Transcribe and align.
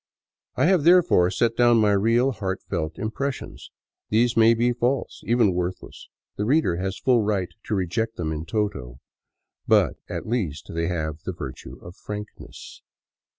I 0.55 0.65
have, 0.65 0.83
therefore, 0.83 1.29
set 1.29 1.55
down 1.55 1.77
my 1.77 1.91
real, 1.91 2.31
heartfelt 2.31 2.97
impressions. 2.97 3.69
These 4.09 4.35
may 4.35 4.55
be 4.55 4.73
false, 4.73 5.21
even 5.27 5.53
worthless; 5.53 6.09
the 6.37 6.43
reader 6.45 6.77
has 6.77 6.97
full 6.97 7.21
right 7.21 7.49
to 7.65 7.75
reject 7.75 8.15
them 8.15 8.31
in 8.31 8.45
toto. 8.47 8.99
But 9.67 9.97
at 10.09 10.25
least 10.25 10.73
they 10.73 10.87
have 10.87 11.21
the 11.21 11.33
virtue 11.33 11.77
of 11.85 11.95
frankness. 11.95 12.81